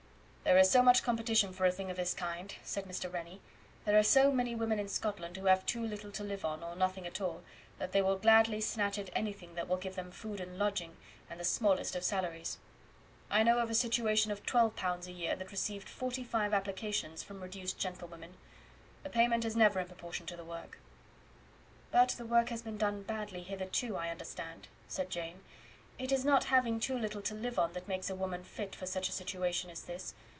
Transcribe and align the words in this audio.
"There 0.43 0.57
is 0.57 0.71
so 0.71 0.83
much 0.83 1.03
competition 1.03 1.53
for 1.53 1.65
a 1.65 1.71
thing 1.71 1.89
of 1.89 1.95
this 1.95 2.13
kind," 2.13 2.53
said 2.61 2.83
Mr. 2.85 3.11
Rennie. 3.13 3.39
"There 3.85 3.97
are 3.97 4.03
so 4.03 4.33
many 4.33 4.53
women 4.53 4.79
in 4.79 4.89
Scotland 4.89 5.37
who 5.37 5.45
have 5.45 5.65
too 5.65 5.81
little 5.85 6.11
to 6.11 6.25
live 6.25 6.43
on, 6.43 6.61
or 6.61 6.75
nothing 6.75 7.07
at 7.07 7.21
all, 7.21 7.43
that 7.77 7.93
they 7.93 8.01
will 8.01 8.17
gladly 8.17 8.59
snatch 8.59 8.97
at 8.99 9.11
anything 9.13 9.55
that 9.55 9.69
will 9.69 9.77
give 9.77 9.95
them 9.95 10.11
food 10.11 10.41
and 10.41 10.57
lodging, 10.59 10.97
and 11.29 11.39
the 11.39 11.45
smallest 11.45 11.95
of 11.95 12.03
salaries. 12.03 12.57
I 13.29 13.43
know 13.43 13.59
of 13.59 13.69
a 13.69 13.75
situation 13.75 14.29
of 14.29 14.45
12 14.45 14.75
pounds 14.75 15.07
a 15.07 15.13
year 15.13 15.37
that 15.37 15.51
received 15.53 15.87
forty 15.87 16.23
five 16.23 16.53
applications 16.53 17.23
from 17.23 17.39
reduced 17.41 17.79
gentlewomen. 17.79 18.33
The 19.03 19.09
payment 19.09 19.45
is 19.45 19.55
never 19.55 19.79
in 19.79 19.87
proportion 19.87 20.25
to 20.25 20.35
the 20.35 20.43
work." 20.43 20.79
"But 21.91 22.09
the 22.09 22.25
work 22.25 22.49
has 22.49 22.61
been 22.61 22.77
badly 22.77 23.39
done 23.39 23.45
hitherto, 23.47 23.95
I 23.95 24.09
understand," 24.09 24.67
said 24.89 25.09
Jane. 25.11 25.43
"It 25.97 26.11
is 26.11 26.25
not 26.25 26.45
having 26.45 26.79
too 26.81 26.97
little 26.97 27.21
to 27.21 27.35
live 27.35 27.57
on 27.57 27.71
that 27.71 27.87
makes 27.87 28.09
a 28.09 28.15
woman 28.15 28.43
fit 28.43 28.75
for 28.75 28.87
such 28.87 29.07
a 29.07 29.11
situation 29.13 29.69
as 29.69 29.83
this. 29.83 30.13